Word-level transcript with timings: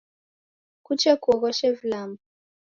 Kuche 0.85 1.11
kuoghoshe 1.21 1.67
vilambo. 1.77 2.21